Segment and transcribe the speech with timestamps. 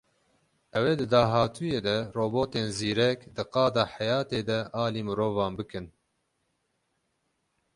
[0.77, 5.85] Ew ê di dahatûyê de robotên zîrek di qada heyatê de alî mirovan bikin.